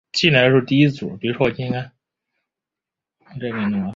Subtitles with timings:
[0.01, 0.01] 中太平洋飓风中心未能在飓风逼近前及时发布热带气旋警告或观
[3.41, 3.81] 察预警。